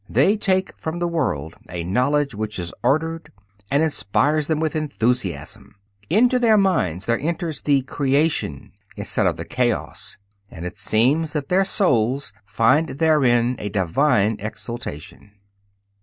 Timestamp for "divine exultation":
13.69-15.33